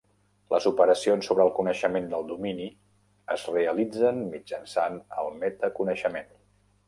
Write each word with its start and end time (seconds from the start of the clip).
Les 0.51 0.67
operacions 0.69 1.27
sobre 1.31 1.43
el 1.49 1.51
coneixement 1.57 2.07
del 2.13 2.25
domini 2.31 2.65
es 3.35 3.45
realitzen 3.57 4.25
mitjançant 4.33 4.99
el 5.25 5.29
metaconeixement. 5.45 6.35